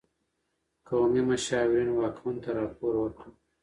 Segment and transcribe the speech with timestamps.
[0.87, 3.27] قومي مشاورین واکمن ته راپور ورکړ.